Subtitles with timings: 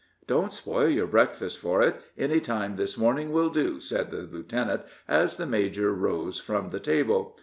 [0.25, 4.81] "Don't spoil your breakfast for it; any time this morning will do," said the lieutenant,
[5.07, 7.37] as the major arose from the table.